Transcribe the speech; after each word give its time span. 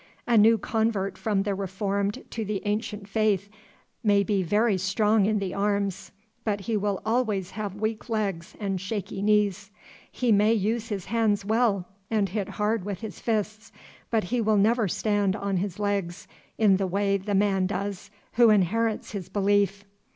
A 0.25 0.35
new 0.35 0.57
convert 0.57 1.15
from 1.15 1.43
the 1.43 1.53
reformed 1.53 2.23
to 2.31 2.43
the 2.43 2.63
ancient 2.65 3.07
faith 3.07 3.51
may 4.03 4.23
be 4.23 4.41
very 4.41 4.75
strong 4.75 5.27
in 5.27 5.37
the 5.37 5.53
arms, 5.53 6.11
but 6.43 6.61
he 6.61 6.75
will 6.75 7.03
always 7.05 7.51
have 7.51 7.75
weak 7.75 8.09
legs 8.09 8.55
and 8.59 8.81
shaky 8.81 9.21
knees. 9.21 9.69
He 10.11 10.31
may 10.31 10.55
use 10.55 10.87
his 10.89 11.05
hands 11.05 11.45
well, 11.45 11.85
and 12.09 12.29
hit 12.29 12.49
hard 12.49 12.83
with 12.83 13.01
his 13.01 13.19
fists, 13.19 13.71
but 14.09 14.23
he 14.23 14.41
will 14.41 14.57
never 14.57 14.87
stand 14.87 15.35
on 15.35 15.57
his 15.57 15.77
legs 15.77 16.27
in 16.57 16.77
the 16.77 16.87
way 16.87 17.15
the 17.17 17.35
man 17.35 17.67
does 17.67 18.09
who 18.31 18.49
inherits 18.49 19.11
his 19.11 19.29
belief. 19.29 19.85